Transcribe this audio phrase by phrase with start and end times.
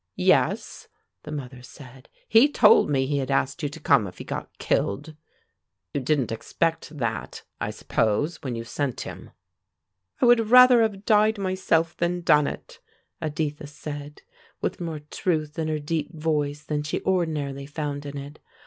[0.15, 0.87] "Yes,"
[1.21, 4.49] the mother said, "he told me he had asked you to come if he got
[4.57, 5.15] killed.
[5.93, 9.29] You didn't expect that, I suppose, when you sent him."
[10.19, 12.79] "I would rather have died myself than done it!"
[13.21, 14.23] Editha said
[14.59, 18.39] with more truth in her deep voice than she ordinarily found in it.